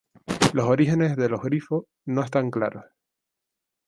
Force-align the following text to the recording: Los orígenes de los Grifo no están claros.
Los 0.53 0.65
orígenes 0.65 1.15
de 1.15 1.29
los 1.29 1.43
Grifo 1.43 1.85
no 2.05 2.23
están 2.23 2.49
claros. 2.49 2.85